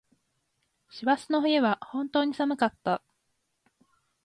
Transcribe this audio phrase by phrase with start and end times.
[1.03, 3.03] 網走の冬は本当に寒かった。